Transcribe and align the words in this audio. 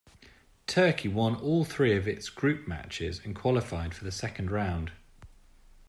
Turkey 0.65 1.07
won 1.07 1.35
all 1.35 1.63
three 1.63 1.95
of 1.95 2.07
its 2.07 2.27
group 2.29 2.67
matches 2.67 3.21
and 3.23 3.35
qualified 3.35 3.93
for 3.93 4.03
the 4.03 4.11
second 4.11 4.49
round. 4.49 4.93